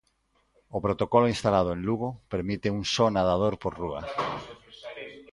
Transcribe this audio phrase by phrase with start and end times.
[0.77, 4.01] O protocolo instalado en Lugo permite un só nadador por rúa.